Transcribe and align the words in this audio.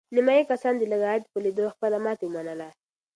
نیمایي 0.15 0.43
کسانو 0.51 0.79
د 0.79 0.83
لږ 0.91 1.01
عاید 1.07 1.23
په 1.31 1.37
لیدو 1.45 1.65
خپله 1.73 1.97
ماتې 2.05 2.25
ومنله. 2.27 2.69